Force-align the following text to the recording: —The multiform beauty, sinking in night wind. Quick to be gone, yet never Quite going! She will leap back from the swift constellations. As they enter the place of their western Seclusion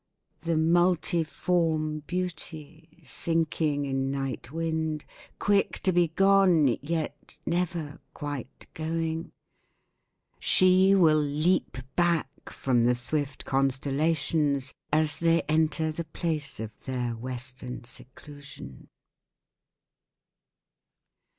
—The 0.49 0.57
multiform 0.57 1.99
beauty, 2.07 3.01
sinking 3.03 3.85
in 3.85 4.09
night 4.09 4.51
wind. 4.51 5.05
Quick 5.37 5.77
to 5.83 5.91
be 5.93 6.07
gone, 6.07 6.79
yet 6.81 7.37
never 7.45 7.99
Quite 8.15 8.65
going! 8.73 9.31
She 10.39 10.95
will 10.95 11.21
leap 11.21 11.77
back 11.95 12.49
from 12.49 12.83
the 12.85 12.95
swift 12.95 13.45
constellations. 13.45 14.73
As 14.91 15.19
they 15.19 15.41
enter 15.43 15.91
the 15.91 16.05
place 16.05 16.59
of 16.59 16.85
their 16.85 17.11
western 17.15 17.83
Seclusion 17.83 18.87